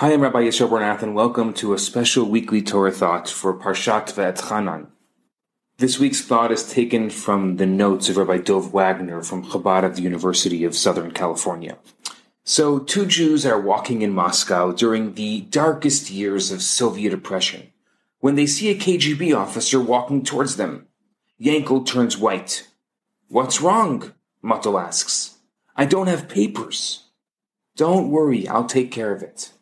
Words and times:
Hi, 0.00 0.12
I'm 0.12 0.20
Rabbi 0.20 0.42
Yisrael 0.42 0.68
Bernath, 0.68 1.02
and 1.02 1.14
welcome 1.14 1.54
to 1.54 1.72
a 1.72 1.78
special 1.78 2.28
weekly 2.28 2.60
Torah 2.60 2.92
thought 2.92 3.30
for 3.30 3.54
Parshat 3.54 4.12
Ve'etchanan. 4.12 4.88
This 5.78 5.98
week's 5.98 6.20
thought 6.20 6.52
is 6.52 6.70
taken 6.70 7.08
from 7.08 7.56
the 7.56 7.64
notes 7.64 8.10
of 8.10 8.18
Rabbi 8.18 8.36
Dov 8.36 8.74
Wagner 8.74 9.22
from 9.22 9.46
Chabad 9.46 9.86
of 9.86 9.96
the 9.96 10.02
University 10.02 10.64
of 10.64 10.76
Southern 10.76 11.12
California. 11.12 11.78
So, 12.44 12.78
two 12.78 13.06
Jews 13.06 13.46
are 13.46 13.58
walking 13.58 14.02
in 14.02 14.12
Moscow 14.12 14.70
during 14.70 15.14
the 15.14 15.40
darkest 15.40 16.10
years 16.10 16.52
of 16.52 16.60
Soviet 16.60 17.14
oppression 17.14 17.72
when 18.20 18.34
they 18.34 18.44
see 18.46 18.68
a 18.68 18.78
KGB 18.78 19.34
officer 19.34 19.80
walking 19.80 20.22
towards 20.22 20.56
them. 20.56 20.88
Yankel 21.40 21.86
turns 21.86 22.18
white. 22.18 22.68
What's 23.28 23.62
wrong? 23.62 24.12
Muttel 24.44 24.78
asks. 24.78 25.38
I 25.74 25.86
don't 25.86 26.08
have 26.08 26.28
papers. 26.28 27.04
Don't 27.76 28.10
worry, 28.10 28.46
I'll 28.46 28.66
take 28.66 28.92
care 28.92 29.14
of 29.14 29.22
it. 29.22 29.52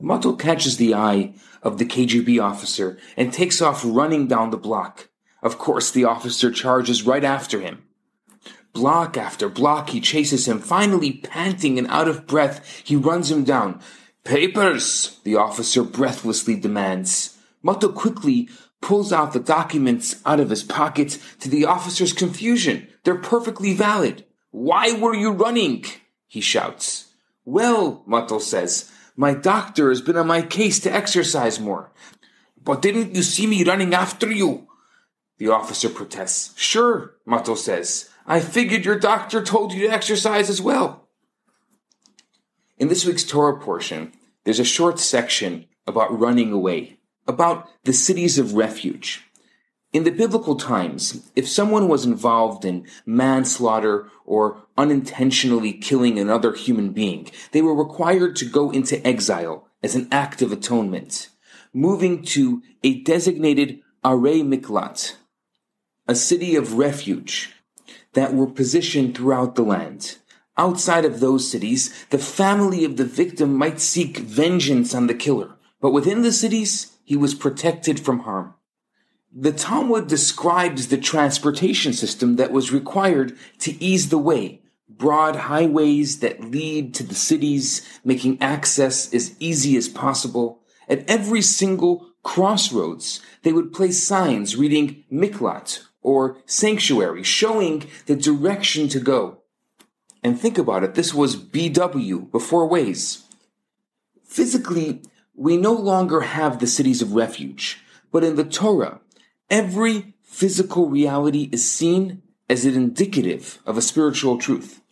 Muttel 0.00 0.38
catches 0.38 0.76
the 0.76 0.94
eye 0.94 1.34
of 1.62 1.78
the 1.78 1.84
KGB 1.84 2.42
officer 2.42 2.98
and 3.16 3.32
takes 3.32 3.60
off 3.60 3.82
running 3.84 4.26
down 4.28 4.50
the 4.50 4.56
block. 4.56 5.08
Of 5.42 5.58
course, 5.58 5.90
the 5.90 6.04
officer 6.04 6.50
charges 6.50 7.04
right 7.04 7.24
after 7.24 7.60
him. 7.60 7.84
Block 8.72 9.16
after 9.16 9.48
block, 9.48 9.90
he 9.90 10.00
chases 10.00 10.46
him. 10.46 10.60
Finally, 10.60 11.14
panting 11.14 11.78
and 11.78 11.88
out 11.88 12.06
of 12.06 12.26
breath, 12.26 12.82
he 12.84 12.94
runs 12.94 13.30
him 13.30 13.42
down. 13.42 13.80
Papers! 14.24 15.18
The 15.24 15.36
officer 15.36 15.82
breathlessly 15.82 16.54
demands. 16.54 17.36
Muttel 17.64 17.94
quickly 17.94 18.48
pulls 18.80 19.12
out 19.12 19.32
the 19.32 19.40
documents 19.40 20.22
out 20.24 20.38
of 20.38 20.50
his 20.50 20.62
pocket 20.62 21.18
to 21.40 21.48
the 21.48 21.64
officer's 21.64 22.12
confusion. 22.12 22.86
They're 23.02 23.16
perfectly 23.16 23.74
valid. 23.74 24.24
Why 24.50 24.92
were 24.92 25.14
you 25.14 25.32
running? 25.32 25.84
He 26.26 26.40
shouts. 26.40 27.12
Well, 27.44 28.04
Muttel 28.06 28.40
says, 28.40 28.92
my 29.18 29.34
doctor 29.34 29.88
has 29.88 30.00
been 30.00 30.16
on 30.16 30.28
my 30.28 30.42
case 30.42 30.78
to 30.78 30.94
exercise 30.94 31.58
more. 31.58 31.90
But 32.62 32.80
didn't 32.80 33.16
you 33.16 33.24
see 33.24 33.48
me 33.48 33.64
running 33.64 33.92
after 33.92 34.30
you? 34.30 34.68
The 35.38 35.48
officer 35.48 35.88
protests. 35.88 36.56
Sure, 36.56 37.16
Muttel 37.26 37.56
says. 37.56 38.10
I 38.26 38.38
figured 38.38 38.84
your 38.84 38.98
doctor 38.98 39.42
told 39.42 39.72
you 39.72 39.88
to 39.88 39.92
exercise 39.92 40.48
as 40.48 40.62
well. 40.62 41.08
In 42.78 42.86
this 42.86 43.04
week's 43.04 43.24
Torah 43.24 43.58
portion, 43.58 44.12
there's 44.44 44.60
a 44.60 44.64
short 44.64 45.00
section 45.00 45.66
about 45.84 46.16
running 46.16 46.52
away, 46.52 47.00
about 47.26 47.68
the 47.82 47.92
cities 47.92 48.38
of 48.38 48.54
refuge. 48.54 49.27
In 49.90 50.04
the 50.04 50.10
biblical 50.10 50.54
times, 50.54 51.30
if 51.34 51.48
someone 51.48 51.88
was 51.88 52.04
involved 52.04 52.66
in 52.66 52.86
manslaughter 53.06 54.10
or 54.26 54.62
unintentionally 54.76 55.72
killing 55.72 56.18
another 56.18 56.52
human 56.52 56.90
being, 56.90 57.30
they 57.52 57.62
were 57.62 57.74
required 57.74 58.36
to 58.36 58.44
go 58.44 58.70
into 58.70 59.04
exile 59.06 59.66
as 59.82 59.94
an 59.94 60.06
act 60.12 60.42
of 60.42 60.52
atonement, 60.52 61.30
moving 61.72 62.22
to 62.22 62.62
a 62.82 63.00
designated 63.00 63.80
Arei 64.04 64.42
Miklat, 64.42 65.14
a 66.06 66.14
city 66.14 66.54
of 66.54 66.74
refuge 66.74 67.54
that 68.12 68.34
were 68.34 68.46
positioned 68.46 69.16
throughout 69.16 69.54
the 69.54 69.62
land. 69.62 70.18
Outside 70.58 71.06
of 71.06 71.20
those 71.20 71.50
cities, 71.50 72.04
the 72.10 72.18
family 72.18 72.84
of 72.84 72.98
the 72.98 73.04
victim 73.06 73.54
might 73.54 73.80
seek 73.80 74.18
vengeance 74.18 74.94
on 74.94 75.06
the 75.06 75.14
killer, 75.14 75.54
but 75.80 75.92
within 75.92 76.20
the 76.20 76.32
cities, 76.32 76.92
he 77.04 77.16
was 77.16 77.34
protected 77.34 77.98
from 77.98 78.20
harm. 78.20 78.52
The 79.34 79.52
Talmud 79.52 80.08
describes 80.08 80.88
the 80.88 80.96
transportation 80.96 81.92
system 81.92 82.36
that 82.36 82.50
was 82.50 82.72
required 82.72 83.36
to 83.58 83.82
ease 83.82 84.08
the 84.08 84.18
way. 84.18 84.62
Broad 84.88 85.36
highways 85.36 86.20
that 86.20 86.50
lead 86.50 86.94
to 86.94 87.02
the 87.02 87.14
cities, 87.14 87.86
making 88.02 88.40
access 88.40 89.12
as 89.12 89.36
easy 89.38 89.76
as 89.76 89.86
possible. 89.86 90.62
At 90.88 91.08
every 91.08 91.42
single 91.42 92.08
crossroads, 92.22 93.20
they 93.42 93.52
would 93.52 93.72
place 93.72 94.02
signs 94.02 94.56
reading 94.56 95.04
Miklat 95.12 95.82
or 96.02 96.38
Sanctuary, 96.46 97.22
showing 97.22 97.86
the 98.06 98.16
direction 98.16 98.88
to 98.88 98.98
go. 98.98 99.42
And 100.22 100.40
think 100.40 100.56
about 100.56 100.84
it, 100.84 100.94
this 100.94 101.12
was 101.12 101.36
BW 101.36 102.30
before 102.30 102.68
Waze. 102.68 103.22
Physically, 104.24 105.02
we 105.34 105.58
no 105.58 105.74
longer 105.74 106.22
have 106.22 106.58
the 106.58 106.66
cities 106.66 107.02
of 107.02 107.12
refuge, 107.12 107.80
but 108.10 108.24
in 108.24 108.36
the 108.36 108.44
Torah, 108.44 109.00
Every 109.50 110.14
physical 110.22 110.90
reality 110.90 111.48
is 111.52 111.68
seen 111.68 112.22
as 112.50 112.66
an 112.66 112.74
indicative 112.74 113.60
of 113.64 113.78
a 113.78 113.82
spiritual 113.82 114.38
truth. 114.38 114.82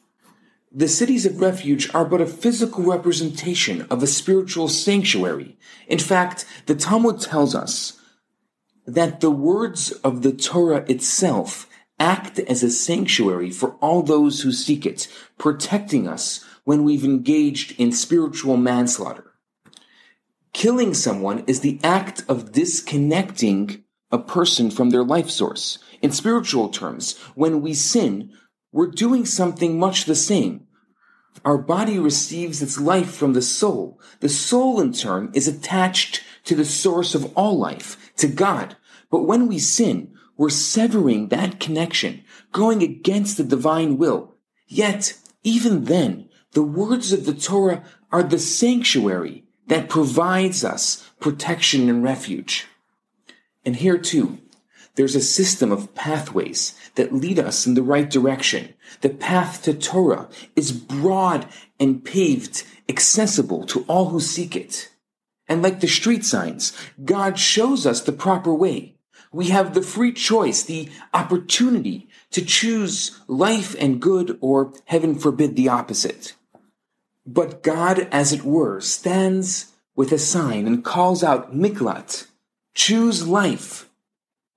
The 0.73 0.89
cities 0.89 1.27
of 1.27 1.41
refuge 1.41 1.93
are 1.95 2.05
but 2.05 2.21
a 2.21 2.27
physical 2.27 2.85
representation 2.85 3.87
of 3.91 4.03
a 4.03 4.07
spiritual 4.07 4.69
sanctuary. 4.69 5.57
In 5.89 5.99
fact, 5.99 6.47
the 6.67 6.75
Talmud 6.75 7.21
tells 7.21 7.55
us 7.55 8.01
that 8.87 9.21
the 9.21 9.31
words 9.31 9.93
of 9.93 10.23
the 10.23 10.33
Torah 10.33 10.85
itself 10.89 11.69
act 11.99 12.39
as 12.39 12.63
a 12.63 12.71
sanctuary 12.71 13.51
for 13.51 13.73
all 13.77 14.03
those 14.03 14.43
who 14.43 14.53
seek 14.53 14.85
it, 14.85 15.09
protecting 15.39 16.09
us 16.09 16.45
when 16.65 16.85
we've 16.85 17.05
engaged 17.05 17.79
in 17.79 17.93
spiritual 17.93 18.57
manslaughter. 18.57 19.33
Killing 20.53 20.95
someone 20.95 21.45
is 21.47 21.61
the 21.61 21.79
act 21.83 22.25
of 22.29 22.53
disconnecting 22.53 23.85
a 24.17 24.23
person 24.23 24.71
from 24.71 24.89
their 24.91 25.05
life 25.05 25.29
source. 25.29 25.79
In 26.01 26.11
spiritual 26.11 26.71
terms, 26.71 27.19
when 27.35 27.61
we 27.61 27.75
sin, 27.75 28.33
we're 28.73 28.91
doing 28.91 29.27
something 29.27 29.79
much 29.79 30.07
the 30.07 30.15
same. 30.15 30.67
Our 31.45 31.59
body 31.59 31.99
receives 31.99 32.63
its 32.63 32.81
life 32.81 33.15
from 33.15 33.35
the 33.35 33.43
soul. 33.43 34.01
The 34.21 34.31
soul, 34.31 34.81
in 34.81 34.95
turn, 34.95 35.31
is 35.35 35.47
attached 35.47 36.23
to 36.45 36.55
the 36.55 36.65
source 36.65 37.15
of 37.15 37.31
all 37.37 37.59
life, 37.59 38.11
to 38.17 38.27
God. 38.27 38.77
But 39.11 39.25
when 39.25 39.47
we 39.47 39.59
sin, 39.59 40.15
we're 40.39 40.49
severing 40.49 41.29
that 41.29 41.61
connection, 41.61 42.25
going 42.53 42.83
against 42.83 43.37
the 43.37 43.45
divine 43.45 43.99
will. 43.99 44.37
Yet, 44.67 45.19
even 45.43 45.85
then, 45.85 46.31
the 46.53 46.63
words 46.63 47.13
of 47.13 47.27
the 47.27 47.35
Torah 47.35 47.85
are 48.11 48.23
the 48.23 48.39
sanctuary 48.39 49.45
that 49.67 49.91
provides 49.91 50.65
us 50.65 51.11
protection 51.21 51.91
and 51.91 52.03
refuge. 52.03 52.67
And 53.67 53.77
here 53.77 53.99
too, 53.99 54.39
there's 54.95 55.15
a 55.15 55.21
system 55.21 55.73
of 55.73 55.95
pathways 55.95 56.75
that 56.95 57.13
lead 57.13 57.39
us 57.39 57.67
in 57.67 57.75
the 57.75 57.83
right 57.83 58.09
direction. 58.09 58.73
The 59.03 59.11
path 59.11 59.63
to 59.65 59.75
Torah 59.75 60.29
is 60.55 60.73
broad 60.73 61.47
and 61.79 62.03
paved, 62.03 62.63
accessible 62.89 63.67
to 63.67 63.85
all 63.89 64.07
who 64.07 64.21
seek 64.21 64.57
it. 64.57 64.91
And 65.49 65.63
like 65.63 65.81
the 65.81 65.89
street 65.89 66.25
signs, 66.25 66.73
God 67.05 67.39
shows 67.39 67.87
us 67.87 68.01
the 68.01 68.13
proper 68.13 68.55
way. 68.55 68.95
We 69.33 69.49
have 69.49 69.75
the 69.75 69.83
free 69.83 70.13
choice, 70.13 70.63
the 70.63 70.89
opportunity 71.13 72.09
to 72.31 72.45
choose 72.45 73.21
life 73.27 73.77
and 73.79 74.01
good 74.01 74.39
or, 74.41 74.73
heaven 74.87 75.15
forbid, 75.15 75.57
the 75.57 75.69
opposite. 75.69 76.35
But 77.27 77.63
God, 77.63 78.09
as 78.13 78.33
it 78.33 78.45
were, 78.45 78.81
stands 78.81 79.73
with 79.95 80.13
a 80.13 80.19
sign 80.19 80.67
and 80.67 80.85
calls 80.85 81.23
out 81.23 81.55
Miklat, 81.55 82.29
choose 82.77 83.27
life, 83.27 83.89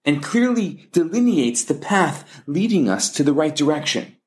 and 0.05 0.21
clearly 0.21 0.89
delineates 0.91 1.63
the 1.63 1.73
path 1.73 2.43
leading 2.45 2.87
us 2.87 3.09
to 3.09 3.23
the 3.23 3.33
right 3.33 3.55
direction. 3.55 4.17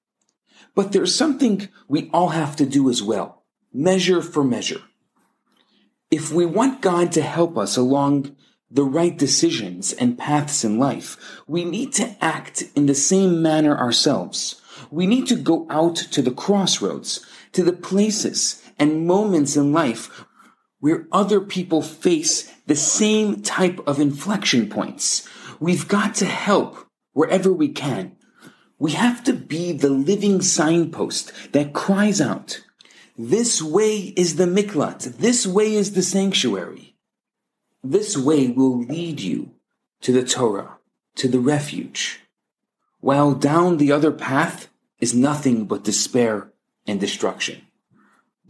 But 0.74 0.92
there's 0.92 1.14
something 1.14 1.68
we 1.86 2.10
all 2.12 2.30
have 2.30 2.56
to 2.56 2.66
do 2.66 2.90
as 2.90 3.02
well 3.02 3.44
measure 3.74 4.20
for 4.20 4.44
measure. 4.44 4.82
If 6.10 6.30
we 6.30 6.44
want 6.44 6.82
God 6.82 7.12
to 7.12 7.22
help 7.22 7.56
us 7.56 7.76
along 7.76 8.36
the 8.70 8.84
right 8.84 9.16
decisions 9.16 9.92
and 9.94 10.18
paths 10.18 10.62
in 10.62 10.78
life, 10.78 11.40
we 11.46 11.64
need 11.64 11.92
to 11.94 12.16
act 12.22 12.64
in 12.74 12.86
the 12.86 12.94
same 12.94 13.40
manner 13.40 13.76
ourselves. 13.76 14.60
We 14.90 15.06
need 15.06 15.26
to 15.28 15.36
go 15.36 15.66
out 15.70 15.96
to 15.96 16.20
the 16.20 16.30
crossroads, 16.30 17.24
to 17.52 17.62
the 17.62 17.72
places 17.72 18.62
and 18.78 19.06
moments 19.06 19.56
in 19.56 19.72
life 19.72 20.26
where 20.82 21.06
other 21.12 21.40
people 21.40 21.80
face 21.80 22.52
the 22.66 22.76
same 22.76 23.40
type 23.40 23.80
of 23.86 23.98
inflection 24.00 24.68
points. 24.68 25.26
We've 25.60 25.86
got 25.86 26.14
to 26.16 26.26
help 26.26 26.86
wherever 27.12 27.52
we 27.52 27.68
can. 27.68 28.16
We 28.78 28.92
have 28.92 29.22
to 29.24 29.32
be 29.32 29.72
the 29.72 29.90
living 29.90 30.42
signpost 30.42 31.32
that 31.52 31.72
cries 31.72 32.20
out, 32.20 32.60
this 33.18 33.60
way 33.60 34.14
is 34.16 34.36
the 34.36 34.46
miklat. 34.46 35.18
This 35.18 35.46
way 35.46 35.74
is 35.74 35.92
the 35.92 36.02
sanctuary. 36.02 36.96
This 37.84 38.16
way 38.16 38.48
will 38.48 38.78
lead 38.78 39.20
you 39.20 39.50
to 40.00 40.12
the 40.12 40.24
Torah, 40.24 40.78
to 41.16 41.28
the 41.28 41.38
refuge. 41.38 42.20
While 43.00 43.34
down 43.34 43.76
the 43.76 43.92
other 43.92 44.12
path 44.12 44.68
is 44.98 45.14
nothing 45.14 45.66
but 45.66 45.84
despair 45.84 46.52
and 46.86 46.98
destruction. 46.98 47.62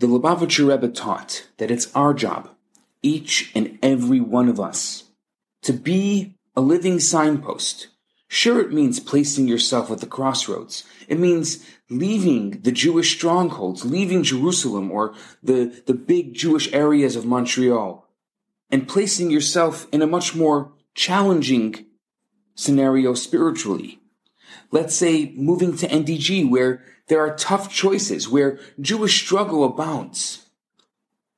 The 0.02 0.08
Lubavitcher 0.08 0.68
Rebbe 0.68 0.88
taught 0.88 1.46
that 1.58 1.70
it's 1.70 1.94
our 1.94 2.12
job, 2.12 2.50
each 3.02 3.52
and 3.54 3.78
every 3.84 4.18
one 4.18 4.48
of 4.48 4.58
us, 4.58 5.04
to 5.62 5.72
be 5.72 6.34
a 6.56 6.60
living 6.60 6.98
signpost. 6.98 7.86
Sure, 8.26 8.60
it 8.60 8.72
means 8.72 8.98
placing 8.98 9.46
yourself 9.46 9.92
at 9.92 10.00
the 10.00 10.08
crossroads. 10.08 10.82
It 11.06 11.20
means 11.20 11.64
leaving 11.88 12.62
the 12.62 12.72
Jewish 12.72 13.14
strongholds, 13.14 13.84
leaving 13.84 14.24
Jerusalem 14.24 14.90
or 14.90 15.14
the, 15.40 15.80
the 15.86 15.94
big 15.94 16.34
Jewish 16.34 16.72
areas 16.72 17.14
of 17.14 17.24
Montreal, 17.24 18.04
and 18.72 18.88
placing 18.88 19.30
yourself 19.30 19.86
in 19.92 20.02
a 20.02 20.08
much 20.08 20.34
more 20.34 20.72
challenging 20.96 21.86
scenario 22.56 23.14
spiritually. 23.14 24.00
Let's 24.70 24.94
say 24.94 25.32
moving 25.36 25.76
to 25.78 25.88
NDG 25.88 26.48
where 26.48 26.82
there 27.08 27.20
are 27.20 27.36
tough 27.36 27.72
choices, 27.72 28.28
where 28.28 28.58
Jewish 28.80 29.22
struggle 29.22 29.64
abounds. 29.64 30.46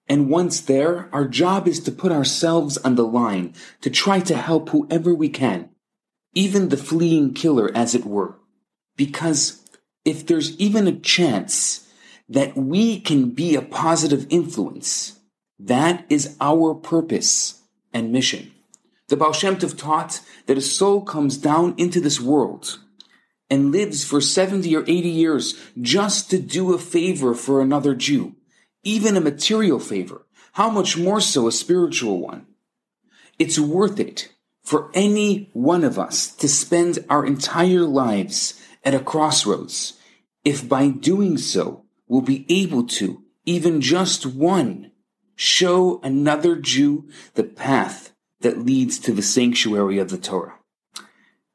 And 0.08 0.28
once 0.28 0.60
there, 0.60 1.08
our 1.12 1.26
job 1.26 1.66
is 1.66 1.80
to 1.80 1.92
put 1.92 2.12
ourselves 2.12 2.76
on 2.78 2.94
the 2.94 3.06
line 3.06 3.54
to 3.80 3.90
try 3.90 4.20
to 4.20 4.36
help 4.36 4.68
whoever 4.68 5.14
we 5.14 5.28
can, 5.28 5.70
even 6.34 6.68
the 6.68 6.76
fleeing 6.76 7.32
killer, 7.32 7.70
as 7.74 7.94
it 7.94 8.04
were. 8.04 8.36
Because 8.96 9.64
if 10.04 10.26
there's 10.26 10.56
even 10.58 10.86
a 10.86 10.98
chance 10.98 11.88
that 12.28 12.56
we 12.56 13.00
can 13.00 13.30
be 13.30 13.54
a 13.54 13.62
positive 13.62 14.26
influence, 14.30 15.18
that 15.58 16.04
is 16.08 16.36
our 16.40 16.74
purpose 16.74 17.62
and 17.92 18.12
mission. 18.12 18.52
The 19.08 19.16
Baal 19.16 19.32
Shem 19.32 19.56
Tov 19.56 19.76
taught 19.76 20.20
that 20.46 20.58
a 20.58 20.62
soul 20.62 21.02
comes 21.02 21.36
down 21.36 21.74
into 21.76 22.00
this 22.00 22.20
world 22.20 22.80
and 23.50 23.72
lives 23.72 24.04
for 24.04 24.20
70 24.20 24.74
or 24.74 24.82
80 24.82 25.08
years 25.08 25.54
just 25.80 26.30
to 26.30 26.38
do 26.38 26.72
a 26.72 26.78
favor 26.78 27.34
for 27.34 27.60
another 27.60 27.94
Jew, 27.94 28.36
even 28.82 29.16
a 29.16 29.20
material 29.20 29.78
favor, 29.78 30.26
how 30.52 30.70
much 30.70 30.96
more 30.96 31.20
so 31.20 31.46
a 31.46 31.52
spiritual 31.52 32.20
one? 32.20 32.46
It's 33.38 33.58
worth 33.58 33.98
it 33.98 34.30
for 34.62 34.90
any 34.94 35.50
one 35.52 35.84
of 35.84 35.98
us 35.98 36.28
to 36.36 36.48
spend 36.48 37.04
our 37.10 37.26
entire 37.26 37.82
lives 37.82 38.60
at 38.84 38.94
a 38.94 39.00
crossroads 39.00 39.98
if 40.44 40.68
by 40.68 40.88
doing 40.88 41.38
so 41.38 41.84
we'll 42.06 42.20
be 42.20 42.46
able 42.48 42.84
to, 42.84 43.22
even 43.44 43.80
just 43.80 44.26
one, 44.26 44.90
show 45.36 46.00
another 46.02 46.56
Jew 46.56 47.08
the 47.34 47.44
path 47.44 48.12
that 48.40 48.64
leads 48.64 48.98
to 49.00 49.12
the 49.12 49.22
sanctuary 49.22 49.98
of 49.98 50.10
the 50.10 50.18
Torah. 50.18 50.58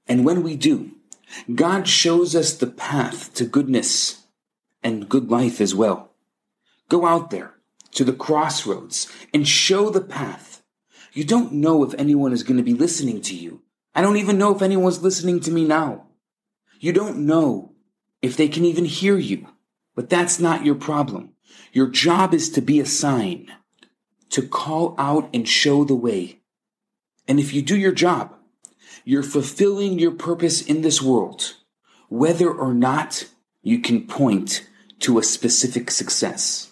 And 0.07 0.25
when 0.25 0.43
we 0.43 0.55
do, 0.55 0.91
God 1.53 1.87
shows 1.87 2.35
us 2.35 2.53
the 2.53 2.67
path 2.67 3.33
to 3.35 3.45
goodness 3.45 4.25
and 4.83 5.09
good 5.09 5.29
life 5.29 5.61
as 5.61 5.75
well. 5.75 6.11
Go 6.89 7.05
out 7.05 7.29
there 7.29 7.55
to 7.91 8.03
the 8.03 8.13
crossroads 8.13 9.11
and 9.33 9.47
show 9.47 9.89
the 9.89 10.01
path. 10.01 10.63
You 11.13 11.23
don't 11.23 11.53
know 11.53 11.83
if 11.83 11.93
anyone 11.95 12.33
is 12.33 12.43
going 12.43 12.57
to 12.57 12.63
be 12.63 12.73
listening 12.73 13.21
to 13.21 13.35
you. 13.35 13.61
I 13.95 14.01
don't 14.01 14.17
even 14.17 14.37
know 14.37 14.55
if 14.55 14.61
anyone's 14.61 15.01
listening 15.01 15.39
to 15.41 15.51
me 15.51 15.65
now. 15.65 16.07
You 16.79 16.93
don't 16.93 17.25
know 17.25 17.73
if 18.21 18.37
they 18.37 18.47
can 18.47 18.65
even 18.65 18.85
hear 18.85 19.17
you, 19.17 19.47
but 19.95 20.09
that's 20.09 20.39
not 20.39 20.65
your 20.65 20.75
problem. 20.75 21.33
Your 21.73 21.87
job 21.87 22.33
is 22.33 22.49
to 22.51 22.61
be 22.61 22.79
a 22.79 22.85
sign, 22.85 23.51
to 24.29 24.47
call 24.47 24.95
out 24.97 25.29
and 25.33 25.47
show 25.47 25.83
the 25.83 25.95
way. 25.95 26.39
And 27.27 27.39
if 27.39 27.53
you 27.53 27.61
do 27.61 27.77
your 27.77 27.91
job, 27.91 28.35
you're 29.05 29.23
fulfilling 29.23 29.99
your 29.99 30.11
purpose 30.11 30.61
in 30.61 30.81
this 30.81 31.01
world, 31.01 31.55
whether 32.09 32.49
or 32.51 32.73
not 32.73 33.27
you 33.61 33.79
can 33.79 34.07
point 34.07 34.67
to 34.99 35.17
a 35.17 35.23
specific 35.23 35.91
success. 35.91 36.69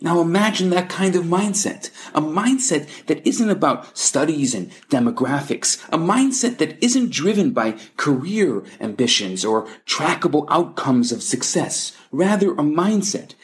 Now 0.00 0.20
imagine 0.20 0.70
that 0.70 0.90
kind 0.90 1.16
of 1.16 1.24
mindset. 1.24 1.90
A 2.14 2.20
mindset 2.20 3.06
that 3.06 3.26
isn't 3.26 3.48
about 3.48 3.96
studies 3.96 4.54
and 4.54 4.70
demographics. 4.90 5.82
A 5.90 5.96
mindset 5.96 6.58
that 6.58 6.82
isn't 6.84 7.10
driven 7.10 7.52
by 7.52 7.78
career 7.96 8.64
ambitions 8.80 9.44
or 9.44 9.66
trackable 9.86 10.46
outcomes 10.50 11.10
of 11.10 11.22
success. 11.22 11.96
Rather, 12.12 12.52
a 12.52 12.56
mindset 12.56 13.34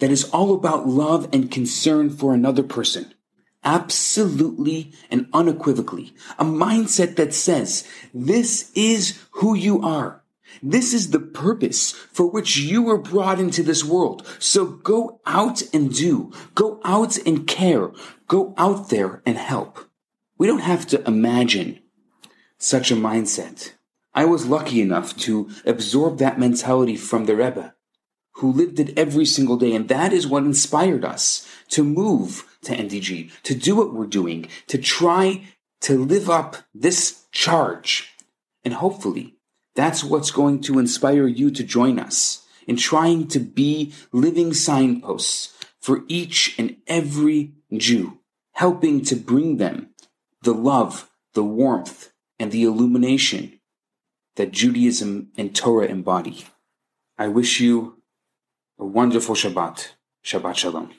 that 0.00 0.10
is 0.10 0.24
all 0.30 0.52
about 0.52 0.86
love 0.88 1.28
and 1.32 1.50
concern 1.50 2.10
for 2.10 2.34
another 2.34 2.62
person 2.62 3.11
absolutely 3.64 4.92
and 5.10 5.28
unequivocally. 5.32 6.14
A 6.38 6.44
mindset 6.44 7.16
that 7.16 7.34
says, 7.34 7.88
this 8.12 8.70
is 8.74 9.20
who 9.32 9.54
you 9.54 9.82
are. 9.82 10.22
This 10.62 10.92
is 10.92 11.10
the 11.10 11.20
purpose 11.20 11.92
for 11.92 12.26
which 12.30 12.58
you 12.58 12.82
were 12.82 12.98
brought 12.98 13.40
into 13.40 13.62
this 13.62 13.84
world. 13.84 14.26
So 14.38 14.66
go 14.66 15.20
out 15.26 15.62
and 15.72 15.94
do. 15.94 16.32
Go 16.54 16.80
out 16.84 17.16
and 17.26 17.46
care. 17.46 17.90
Go 18.28 18.54
out 18.56 18.90
there 18.90 19.22
and 19.24 19.38
help. 19.38 19.88
We 20.36 20.46
don't 20.46 20.60
have 20.60 20.86
to 20.88 21.06
imagine 21.06 21.80
such 22.58 22.90
a 22.90 22.96
mindset. 22.96 23.72
I 24.14 24.24
was 24.24 24.46
lucky 24.46 24.82
enough 24.82 25.16
to 25.18 25.48
absorb 25.64 26.18
that 26.18 26.38
mentality 26.38 26.96
from 26.96 27.24
the 27.24 27.34
Rebbe, 27.34 27.74
who 28.32 28.52
lived 28.52 28.78
it 28.78 28.96
every 28.98 29.24
single 29.24 29.56
day. 29.56 29.74
And 29.74 29.88
that 29.88 30.12
is 30.12 30.26
what 30.26 30.44
inspired 30.44 31.04
us 31.04 31.48
to 31.68 31.82
move 31.82 32.51
to 32.62 32.76
NDG, 32.76 33.30
to 33.42 33.54
do 33.54 33.76
what 33.76 33.92
we're 33.92 34.06
doing, 34.06 34.46
to 34.68 34.78
try 34.78 35.44
to 35.82 35.98
live 35.98 36.30
up 36.30 36.56
this 36.74 37.24
charge. 37.32 38.14
And 38.64 38.74
hopefully 38.74 39.34
that's 39.74 40.04
what's 40.04 40.30
going 40.30 40.60
to 40.62 40.78
inspire 40.78 41.26
you 41.26 41.50
to 41.50 41.64
join 41.64 41.98
us 41.98 42.46
in 42.66 42.76
trying 42.76 43.26
to 43.28 43.40
be 43.40 43.92
living 44.12 44.54
signposts 44.54 45.52
for 45.80 46.04
each 46.06 46.54
and 46.58 46.76
every 46.86 47.52
Jew, 47.76 48.18
helping 48.52 49.02
to 49.06 49.16
bring 49.16 49.56
them 49.56 49.90
the 50.42 50.54
love, 50.54 51.10
the 51.34 51.42
warmth, 51.42 52.12
and 52.38 52.52
the 52.52 52.62
illumination 52.64 53.60
that 54.36 54.52
Judaism 54.52 55.30
and 55.36 55.54
Torah 55.54 55.86
embody. 55.86 56.44
I 57.18 57.28
wish 57.28 57.60
you 57.60 58.02
a 58.78 58.84
wonderful 58.84 59.34
Shabbat. 59.34 59.88
Shabbat 60.24 60.56
Shalom. 60.56 60.90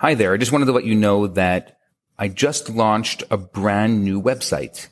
Hi 0.00 0.14
there. 0.14 0.32
I 0.32 0.38
just 0.38 0.50
wanted 0.50 0.64
to 0.64 0.72
let 0.72 0.86
you 0.86 0.94
know 0.94 1.26
that 1.26 1.76
I 2.18 2.28
just 2.28 2.70
launched 2.70 3.22
a 3.30 3.36
brand 3.36 4.02
new 4.02 4.22
website. 4.22 4.88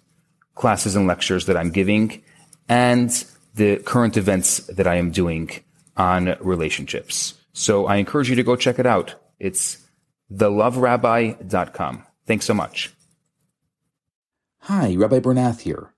classes 0.55 0.97
and 0.97 1.07
lectures 1.07 1.47
that 1.47 1.57
I'm 1.57 1.71
giving 1.71 2.23
and 2.69 3.11
the 3.55 3.77
current 3.79 4.17
events 4.17 4.59
that 4.67 4.87
I 4.87 4.97
am 4.97 5.11
doing 5.11 5.51
on 5.97 6.37
relationships. 6.41 7.35
So 7.53 7.87
I 7.87 7.97
encourage 7.97 8.29
you 8.29 8.37
to 8.37 8.43
go 8.43 8.57
check 8.57 8.79
it 8.79 8.87
out. 8.87 9.15
It's 9.39 9.79
theloverabbi.com. 10.33 12.05
Thanks 12.27 12.47
so 12.47 12.55
much. 12.55 12.93
Hi, 14.63 14.95
Rabbi 14.95 15.21
Bernath 15.21 15.61
here. 15.61 15.93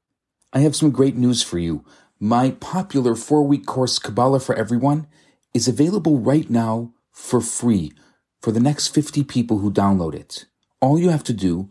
I 0.53 0.61
have 0.61 0.77
some 0.77 0.91
great 0.91 1.17
news 1.17 1.43
for 1.43 1.59
you. 1.59 1.85
My 2.19 2.51
popular 2.51 3.15
four 3.15 3.43
week 3.43 3.67
course, 3.67 3.99
Kabbalah 3.99 4.41
for 4.41 4.55
Everyone, 4.55 5.07
is 5.55 5.69
available 5.69 6.19
right 6.19 6.49
now 6.51 6.93
for 7.13 7.41
free 7.41 7.93
for 8.41 8.53
the 8.53 8.61
next 8.61 8.89
50 8.89 9.25
people 9.25 9.59
who 9.59 9.71
download 9.73 10.15
it. 10.15 10.47
All 10.81 10.99
you 10.99 11.11
have 11.11 11.25
to 11.25 11.33
do 11.33 11.71